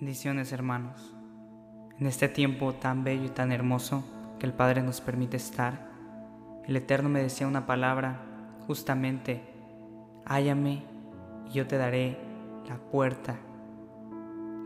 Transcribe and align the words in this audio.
Bendiciones 0.00 0.52
hermanos. 0.52 1.12
En 1.98 2.06
este 2.06 2.28
tiempo 2.28 2.72
tan 2.72 3.02
bello 3.02 3.24
y 3.24 3.30
tan 3.30 3.50
hermoso 3.50 4.04
que 4.38 4.46
el 4.46 4.52
Padre 4.52 4.80
nos 4.80 5.00
permite 5.00 5.36
estar, 5.36 5.90
el 6.64 6.76
Eterno 6.76 7.08
me 7.08 7.20
decía 7.20 7.48
una 7.48 7.66
palabra 7.66 8.20
justamente, 8.68 9.42
hállame 10.24 10.84
y 11.48 11.50
yo 11.50 11.66
te 11.66 11.78
daré 11.78 12.16
la 12.68 12.76
puerta, 12.76 13.38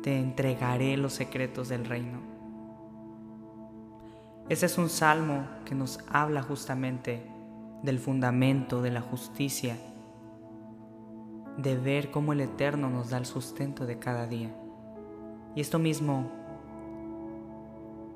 te 0.03 0.19
entregaré 0.19 0.99
los 0.99 1.15
secretos 1.15 1.71
del 1.71 1.87
reino. 1.87 2.19
Ese 4.51 4.67
es 4.67 4.77
un 4.77 4.91
salmo 4.91 5.47
que 5.65 5.75
nos 5.75 5.99
habla 6.11 6.43
justamente 6.43 7.27
del 7.83 7.99
fundamento 7.99 8.83
de 8.83 8.91
la 8.91 9.01
justicia, 9.01 9.79
de 11.57 11.79
ver 11.79 12.11
cómo 12.11 12.35
el 12.35 12.43
Eterno 12.43 12.91
nos 12.91 13.09
da 13.09 13.17
el 13.17 13.25
sustento 13.25 13.87
de 13.87 13.99
cada 13.99 14.27
día. 14.27 14.55
Y 15.55 15.61
esto 15.61 15.79
mismo, 15.79 16.31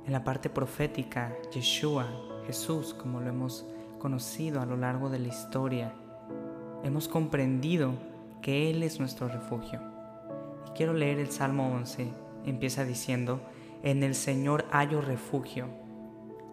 en 0.06 0.12
la 0.12 0.24
parte 0.24 0.48
profética, 0.48 1.36
Yeshua, 1.52 2.06
Jesús, 2.46 2.94
como 2.94 3.20
lo 3.20 3.28
hemos 3.28 3.66
conocido 3.98 4.60
a 4.62 4.66
lo 4.66 4.76
largo 4.76 5.10
de 5.10 5.18
la 5.18 5.28
historia, 5.28 5.92
hemos 6.82 7.08
comprendido 7.08 7.92
que 8.40 8.70
Él 8.70 8.82
es 8.82 9.00
nuestro 9.00 9.28
refugio. 9.28 9.80
Y 10.66 10.70
quiero 10.70 10.94
leer 10.94 11.18
el 11.18 11.30
Salmo 11.30 11.74
11. 11.74 12.08
Empieza 12.46 12.84
diciendo, 12.84 13.40
en 13.82 14.02
el 14.02 14.14
Señor 14.14 14.64
hallo 14.70 15.02
refugio. 15.02 15.66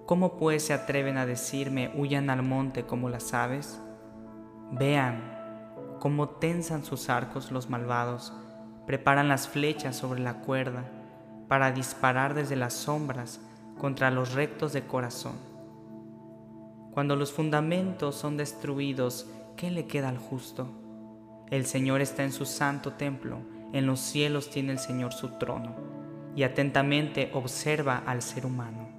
¿Cómo 0.05 0.37
pues 0.37 0.65
se 0.65 0.73
atreven 0.73 1.17
a 1.17 1.25
decirme, 1.25 1.93
huyan 1.95 2.29
al 2.29 2.43
monte 2.43 2.85
como 2.85 3.07
las 3.07 3.33
aves? 3.33 3.79
Vean 4.71 5.31
cómo 5.99 6.27
tensan 6.27 6.83
sus 6.83 7.09
arcos 7.09 7.51
los 7.51 7.69
malvados 7.69 8.33
preparan 8.85 9.29
las 9.29 9.47
flechas 9.47 9.95
sobre 9.95 10.21
la 10.21 10.35
cuerda 10.41 10.83
para 11.47 11.71
disparar 11.71 12.33
desde 12.33 12.55
las 12.55 12.73
sombras 12.73 13.39
contra 13.77 14.11
los 14.11 14.33
rectos 14.33 14.73
de 14.73 14.83
corazón. 14.83 15.35
Cuando 16.91 17.15
los 17.15 17.31
fundamentos 17.31 18.15
son 18.15 18.37
destruidos, 18.37 19.27
¿qué 19.55 19.71
le 19.71 19.87
queda 19.87 20.09
al 20.09 20.17
justo? 20.17 20.67
El 21.49 21.65
Señor 21.65 22.01
está 22.01 22.23
en 22.23 22.31
su 22.31 22.45
santo 22.45 22.93
templo, 22.93 23.39
en 23.71 23.87
los 23.87 23.99
cielos 23.99 24.49
tiene 24.49 24.71
el 24.71 24.79
Señor 24.79 25.13
su 25.13 25.29
trono, 25.37 25.75
y 26.35 26.43
atentamente 26.43 27.31
observa 27.33 28.03
al 28.05 28.21
ser 28.21 28.45
humano. 28.45 28.89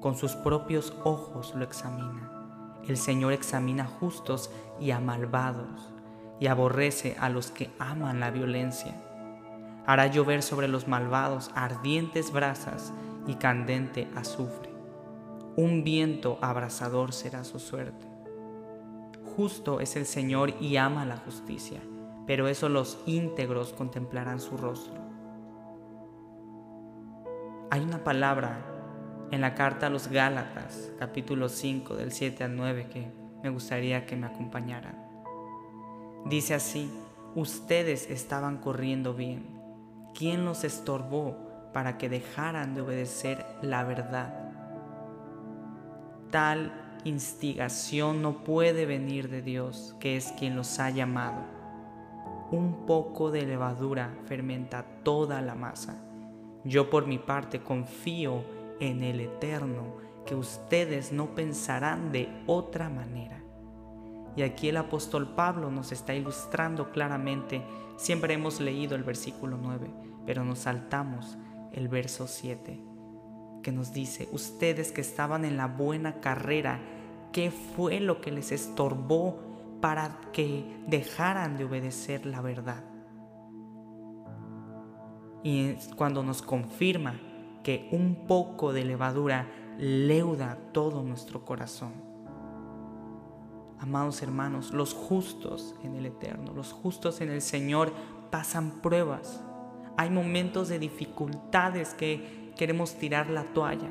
Con 0.00 0.16
sus 0.16 0.34
propios 0.34 0.94
ojos 1.04 1.54
lo 1.54 1.64
examina. 1.64 2.80
El 2.88 2.96
Señor 2.96 3.32
examina 3.32 3.86
justos 3.86 4.50
y 4.80 4.90
a 4.90 5.00
malvados, 5.00 5.92
y 6.40 6.48
aborrece 6.48 7.16
a 7.20 7.28
los 7.28 7.50
que 7.50 7.70
aman 7.78 8.18
la 8.18 8.30
violencia 8.30 8.94
hará 9.86 10.06
llover 10.06 10.42
sobre 10.42 10.68
los 10.68 10.88
malvados 10.88 11.50
ardientes 11.54 12.32
brasas 12.32 12.92
y 13.26 13.34
candente 13.34 14.08
azufre. 14.14 14.70
Un 15.56 15.84
viento 15.84 16.38
abrasador 16.40 17.12
será 17.12 17.44
su 17.44 17.58
suerte. 17.58 18.06
Justo 19.36 19.80
es 19.80 19.96
el 19.96 20.06
Señor 20.06 20.54
y 20.60 20.76
ama 20.76 21.04
la 21.04 21.16
justicia, 21.16 21.80
pero 22.26 22.48
eso 22.48 22.68
los 22.68 22.98
íntegros 23.06 23.72
contemplarán 23.72 24.40
su 24.40 24.56
rostro. 24.56 25.00
Hay 27.70 27.80
una 27.80 28.04
palabra 28.04 28.58
en 29.30 29.40
la 29.40 29.54
carta 29.54 29.86
a 29.86 29.90
los 29.90 30.08
Gálatas, 30.08 30.92
capítulo 30.98 31.48
5, 31.48 31.96
del 31.96 32.12
7 32.12 32.44
al 32.44 32.56
9, 32.56 32.88
que 32.92 33.10
me 33.42 33.48
gustaría 33.48 34.04
que 34.04 34.14
me 34.14 34.26
acompañaran. 34.26 34.94
Dice 36.26 36.54
así, 36.54 36.90
ustedes 37.34 38.10
estaban 38.10 38.58
corriendo 38.58 39.14
bien 39.14 39.61
¿Quién 40.14 40.44
los 40.44 40.64
estorbó 40.64 41.36
para 41.72 41.96
que 41.96 42.08
dejaran 42.08 42.74
de 42.74 42.82
obedecer 42.82 43.46
la 43.62 43.82
verdad? 43.84 44.50
Tal 46.30 47.00
instigación 47.04 48.22
no 48.22 48.44
puede 48.44 48.86
venir 48.86 49.28
de 49.28 49.42
Dios, 49.42 49.96
que 50.00 50.16
es 50.16 50.32
quien 50.32 50.54
los 50.54 50.78
ha 50.78 50.90
llamado. 50.90 51.44
Un 52.50 52.84
poco 52.86 53.30
de 53.30 53.46
levadura 53.46 54.14
fermenta 54.26 54.84
toda 55.02 55.40
la 55.40 55.54
masa. 55.54 56.02
Yo 56.64 56.90
por 56.90 57.06
mi 57.06 57.18
parte 57.18 57.62
confío 57.62 58.44
en 58.80 59.02
el 59.02 59.20
Eterno, 59.20 59.96
que 60.26 60.34
ustedes 60.34 61.12
no 61.12 61.34
pensarán 61.34 62.12
de 62.12 62.28
otra 62.46 62.88
manera. 62.88 63.41
Y 64.36 64.42
aquí 64.42 64.68
el 64.68 64.76
apóstol 64.78 65.34
Pablo 65.34 65.70
nos 65.70 65.92
está 65.92 66.14
ilustrando 66.14 66.90
claramente 66.90 67.62
Siempre 68.02 68.34
hemos 68.34 68.60
leído 68.60 68.96
el 68.96 69.04
versículo 69.04 69.56
9, 69.62 69.88
pero 70.26 70.44
nos 70.44 70.60
saltamos 70.60 71.38
el 71.72 71.86
verso 71.86 72.26
7, 72.26 72.80
que 73.62 73.70
nos 73.70 73.92
dice, 73.92 74.28
ustedes 74.32 74.90
que 74.90 75.00
estaban 75.00 75.44
en 75.44 75.56
la 75.56 75.68
buena 75.68 76.20
carrera, 76.20 76.80
¿qué 77.32 77.52
fue 77.52 78.00
lo 78.00 78.20
que 78.20 78.32
les 78.32 78.50
estorbó 78.50 79.38
para 79.80 80.18
que 80.32 80.82
dejaran 80.88 81.56
de 81.56 81.64
obedecer 81.64 82.26
la 82.26 82.40
verdad? 82.40 82.82
Y 85.44 85.74
cuando 85.96 86.24
nos 86.24 86.42
confirma 86.42 87.20
que 87.62 87.88
un 87.92 88.26
poco 88.26 88.72
de 88.72 88.84
levadura 88.84 89.46
leuda 89.78 90.58
todo 90.72 91.04
nuestro 91.04 91.44
corazón. 91.44 92.11
Amados 93.82 94.22
hermanos, 94.22 94.72
los 94.72 94.94
justos 94.94 95.74
en 95.82 95.96
el 95.96 96.06
Eterno, 96.06 96.52
los 96.54 96.72
justos 96.72 97.20
en 97.20 97.30
el 97.30 97.42
Señor 97.42 97.92
pasan 98.30 98.80
pruebas. 98.80 99.42
Hay 99.96 100.08
momentos 100.08 100.68
de 100.68 100.78
dificultades 100.78 101.92
que 101.92 102.52
queremos 102.56 102.94
tirar 102.94 103.28
la 103.28 103.42
toalla. 103.42 103.90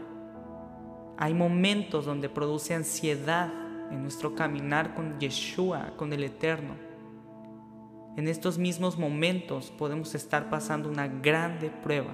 Hay 1.17 1.33
momentos 1.33 2.05
donde 2.05 2.29
produce 2.29 2.73
ansiedad 2.73 3.51
en 3.91 4.01
nuestro 4.01 4.33
caminar 4.33 4.95
con 4.95 5.19
Yeshua, 5.19 5.91
con 5.97 6.13
el 6.13 6.23
Eterno. 6.23 6.75
En 8.15 8.29
estos 8.29 8.57
mismos 8.57 8.97
momentos 8.97 9.71
podemos 9.71 10.15
estar 10.15 10.49
pasando 10.49 10.87
una 10.87 11.09
grande 11.09 11.69
prueba. 11.69 12.13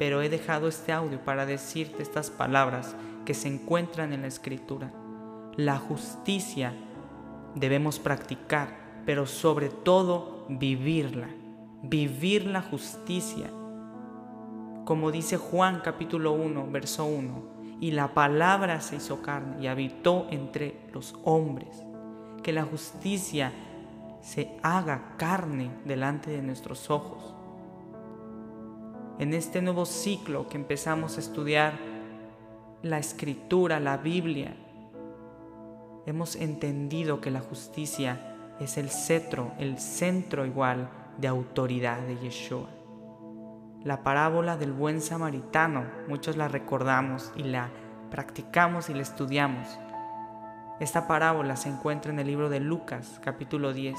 Pero 0.00 0.20
he 0.20 0.28
dejado 0.28 0.66
este 0.66 0.90
audio 0.90 1.22
para 1.24 1.46
decirte 1.46 2.02
estas 2.02 2.28
palabras 2.28 2.96
que 3.24 3.34
se 3.34 3.46
encuentran 3.46 4.12
en 4.12 4.22
la 4.22 4.26
Escritura 4.26 4.92
la 5.64 5.78
justicia 5.78 6.72
debemos 7.54 7.98
practicar, 7.98 9.02
pero 9.04 9.26
sobre 9.26 9.68
todo 9.68 10.46
vivirla, 10.48 11.28
vivir 11.82 12.46
la 12.46 12.62
justicia. 12.62 13.50
Como 14.84 15.10
dice 15.10 15.36
Juan 15.36 15.80
capítulo 15.84 16.32
1, 16.32 16.68
verso 16.70 17.04
1, 17.04 17.42
y 17.80 17.92
la 17.92 18.14
palabra 18.14 18.80
se 18.80 18.96
hizo 18.96 19.22
carne 19.22 19.62
y 19.62 19.66
habitó 19.66 20.26
entre 20.30 20.80
los 20.92 21.14
hombres. 21.24 21.84
Que 22.42 22.52
la 22.52 22.64
justicia 22.64 23.52
se 24.22 24.56
haga 24.62 25.14
carne 25.16 25.70
delante 25.84 26.30
de 26.30 26.42
nuestros 26.42 26.90
ojos. 26.90 27.34
En 29.18 29.34
este 29.34 29.60
nuevo 29.60 29.84
ciclo 29.84 30.48
que 30.48 30.56
empezamos 30.56 31.16
a 31.16 31.20
estudiar 31.20 31.74
la 32.82 32.98
escritura, 32.98 33.78
la 33.78 33.98
Biblia, 33.98 34.56
hemos 36.10 36.34
entendido 36.34 37.20
que 37.20 37.30
la 37.30 37.38
justicia 37.38 38.20
es 38.58 38.78
el 38.78 38.90
cetro, 38.90 39.52
el 39.58 39.78
centro 39.78 40.44
igual 40.44 40.90
de 41.18 41.28
autoridad 41.28 42.00
de 42.00 42.18
Yeshua. 42.18 42.68
La 43.84 44.02
parábola 44.02 44.56
del 44.56 44.72
buen 44.72 45.00
samaritano, 45.00 45.84
muchos 46.08 46.36
la 46.36 46.48
recordamos 46.48 47.32
y 47.36 47.44
la 47.44 47.70
practicamos 48.10 48.90
y 48.90 48.94
la 48.94 49.02
estudiamos. 49.02 49.68
Esta 50.80 51.06
parábola 51.06 51.54
se 51.54 51.68
encuentra 51.68 52.10
en 52.10 52.18
el 52.18 52.26
libro 52.26 52.50
de 52.50 52.58
Lucas, 52.58 53.20
capítulo 53.22 53.72
10. 53.72 53.96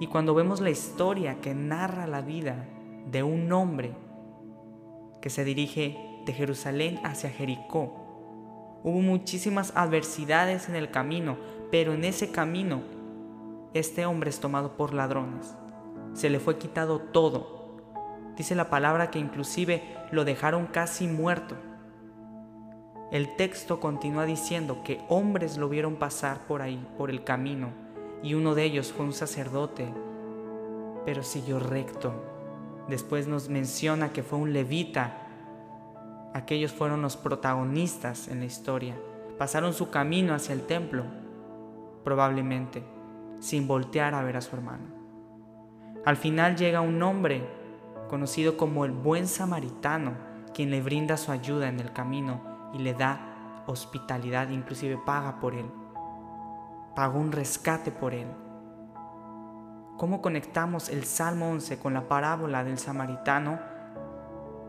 Y 0.00 0.06
cuando 0.06 0.34
vemos 0.34 0.62
la 0.62 0.70
historia 0.70 1.42
que 1.42 1.54
narra 1.54 2.06
la 2.06 2.22
vida 2.22 2.64
de 3.06 3.22
un 3.22 3.52
hombre 3.52 3.92
que 5.20 5.28
se 5.28 5.44
dirige 5.44 6.22
de 6.24 6.32
Jerusalén 6.32 7.00
hacia 7.04 7.28
Jericó, 7.28 8.01
Hubo 8.84 9.00
muchísimas 9.00 9.72
adversidades 9.76 10.68
en 10.68 10.74
el 10.74 10.90
camino, 10.90 11.36
pero 11.70 11.92
en 11.94 12.04
ese 12.04 12.32
camino 12.32 12.82
este 13.74 14.04
hombre 14.06 14.30
es 14.30 14.40
tomado 14.40 14.76
por 14.76 14.92
ladrones. 14.92 15.54
Se 16.14 16.28
le 16.28 16.40
fue 16.40 16.58
quitado 16.58 16.98
todo. 16.98 17.76
Dice 18.36 18.54
la 18.54 18.70
palabra 18.70 19.10
que 19.10 19.18
inclusive 19.18 19.82
lo 20.10 20.24
dejaron 20.24 20.66
casi 20.66 21.06
muerto. 21.06 21.54
El 23.12 23.36
texto 23.36 23.78
continúa 23.78 24.26
diciendo 24.26 24.82
que 24.84 25.00
hombres 25.08 25.58
lo 25.58 25.68
vieron 25.68 25.96
pasar 25.96 26.46
por 26.46 26.60
ahí, 26.60 26.84
por 26.98 27.10
el 27.10 27.24
camino, 27.24 27.68
y 28.22 28.34
uno 28.34 28.54
de 28.54 28.64
ellos 28.64 28.92
fue 28.92 29.04
un 29.04 29.12
sacerdote, 29.12 29.86
pero 31.04 31.22
siguió 31.22 31.58
recto. 31.60 32.14
Después 32.88 33.28
nos 33.28 33.48
menciona 33.48 34.12
que 34.12 34.22
fue 34.22 34.38
un 34.38 34.52
levita 34.52 35.21
Aquellos 36.34 36.72
fueron 36.72 37.02
los 37.02 37.16
protagonistas 37.16 38.28
en 38.28 38.40
la 38.40 38.46
historia. 38.46 38.96
Pasaron 39.38 39.74
su 39.74 39.90
camino 39.90 40.34
hacia 40.34 40.54
el 40.54 40.62
templo, 40.62 41.04
probablemente, 42.04 42.82
sin 43.38 43.66
voltear 43.68 44.14
a 44.14 44.22
ver 44.22 44.36
a 44.36 44.40
su 44.40 44.56
hermano. 44.56 44.84
Al 46.04 46.16
final 46.16 46.56
llega 46.56 46.80
un 46.80 47.02
hombre 47.02 47.46
conocido 48.08 48.56
como 48.56 48.84
el 48.84 48.92
buen 48.92 49.26
samaritano, 49.28 50.14
quien 50.54 50.70
le 50.70 50.82
brinda 50.82 51.16
su 51.16 51.32
ayuda 51.32 51.68
en 51.68 51.80
el 51.80 51.92
camino 51.92 52.40
y 52.72 52.78
le 52.78 52.94
da 52.94 53.64
hospitalidad, 53.66 54.48
inclusive 54.48 54.96
paga 54.96 55.38
por 55.38 55.54
él, 55.54 55.66
pagó 56.96 57.18
un 57.18 57.32
rescate 57.32 57.90
por 57.90 58.14
él. 58.14 58.26
¿Cómo 59.98 60.20
conectamos 60.20 60.88
el 60.88 61.04
Salmo 61.04 61.50
11 61.50 61.78
con 61.78 61.94
la 61.94 62.08
parábola 62.08 62.64
del 62.64 62.78
samaritano 62.78 63.60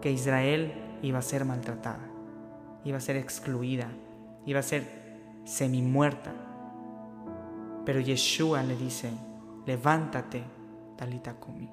que 0.02 0.12
Israel 0.12 0.83
iba 1.04 1.20
a 1.20 1.22
ser 1.22 1.46
maltratada, 1.46 2.10
iba 2.84 2.98
a 2.98 3.02
ser 3.02 3.18
excluida, 3.18 3.88
iba 4.46 4.60
a 4.60 4.64
ser 4.64 4.84
semi 5.44 5.82
muerta? 5.82 6.32
Pero 7.86 8.00
Yeshua 8.00 8.64
le 8.64 8.76
dice, 8.76 9.12
levántate, 9.66 10.44
Talita 10.98 11.34
Kumi, 11.34 11.70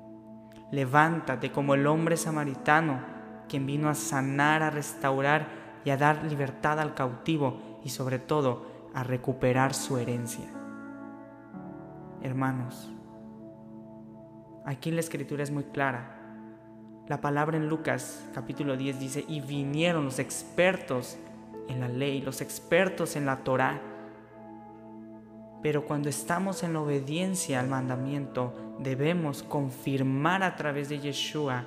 levántate 0.72 1.50
como 1.50 1.74
el 1.74 1.86
hombre 1.86 2.16
samaritano 2.16 3.00
quien 3.48 3.66
vino 3.66 3.88
a 3.88 3.94
sanar, 3.94 4.62
a 4.62 4.70
restaurar 4.70 5.48
y 5.84 5.90
a 5.90 5.96
dar 5.96 6.24
libertad 6.24 6.78
al 6.78 6.94
cautivo 6.94 7.80
y 7.84 7.88
sobre 7.88 8.18
todo 8.18 8.66
a 8.94 9.04
recuperar 9.04 9.74
su 9.74 9.98
herencia. 9.98 10.46
Hermanos, 12.22 12.90
aquí 14.64 14.90
la 14.90 15.00
escritura 15.00 15.42
es 15.42 15.50
muy 15.50 15.64
clara. 15.64 16.19
La 17.10 17.20
palabra 17.20 17.56
en 17.56 17.68
Lucas 17.68 18.24
capítulo 18.32 18.76
10 18.76 19.00
dice, 19.00 19.24
y 19.26 19.40
vinieron 19.40 20.04
los 20.04 20.20
expertos 20.20 21.18
en 21.66 21.80
la 21.80 21.88
ley, 21.88 22.22
los 22.22 22.40
expertos 22.40 23.16
en 23.16 23.26
la 23.26 23.38
Torah. 23.38 23.80
Pero 25.60 25.86
cuando 25.86 26.08
estamos 26.08 26.62
en 26.62 26.72
la 26.72 26.80
obediencia 26.80 27.58
al 27.58 27.66
mandamiento, 27.66 28.76
debemos 28.78 29.42
confirmar 29.42 30.44
a 30.44 30.54
través 30.54 30.88
de 30.88 31.00
Yeshua 31.00 31.64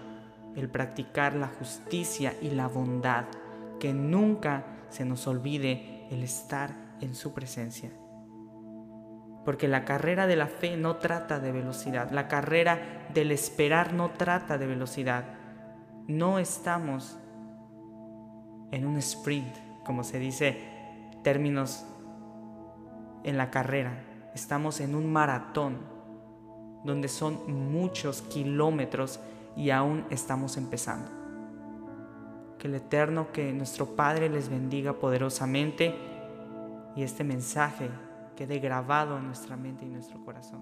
el 0.55 0.69
practicar 0.69 1.35
la 1.35 1.49
justicia 1.49 2.33
y 2.41 2.51
la 2.51 2.69
bondad, 2.69 3.25
que 3.81 3.91
nunca 3.91 4.63
se 4.87 5.03
nos 5.03 5.27
olvide 5.27 6.07
el 6.09 6.23
estar 6.23 6.73
en 7.01 7.15
su 7.15 7.33
presencia. 7.33 7.91
Porque 9.45 9.67
la 9.67 9.83
carrera 9.85 10.27
de 10.27 10.35
la 10.35 10.47
fe 10.47 10.77
no 10.77 10.97
trata 10.97 11.39
de 11.39 11.51
velocidad, 11.51 12.11
la 12.11 12.27
carrera 12.27 13.07
del 13.13 13.31
esperar 13.31 13.93
no 13.93 14.11
trata 14.11 14.57
de 14.57 14.67
velocidad. 14.67 15.25
No 16.07 16.39
estamos 16.39 17.17
en 18.71 18.85
un 18.85 18.97
sprint, 18.97 19.55
como 19.85 20.03
se 20.03 20.19
dice 20.19 20.57
términos 21.23 21.85
en 23.23 23.37
la 23.37 23.49
carrera, 23.51 24.03
estamos 24.33 24.81
en 24.81 24.95
un 24.95 25.11
maratón 25.11 25.77
donde 26.83 27.07
son 27.07 27.71
muchos 27.71 28.21
kilómetros 28.23 29.19
y 29.55 29.69
aún 29.69 30.05
estamos 30.09 30.57
empezando. 30.57 31.09
Que 32.59 32.67
el 32.67 32.75
Eterno, 32.75 33.31
que 33.31 33.53
nuestro 33.53 33.95
Padre 33.95 34.29
les 34.29 34.49
bendiga 34.49 34.93
poderosamente 34.93 35.95
y 36.95 37.03
este 37.03 37.23
mensaje 37.23 37.89
quede 38.35 38.59
grabado 38.59 39.17
en 39.17 39.27
nuestra 39.27 39.55
mente 39.55 39.85
y 39.85 39.89
nuestro 39.89 40.23
corazón. 40.23 40.61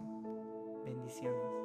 Bendiciones. 0.83 1.60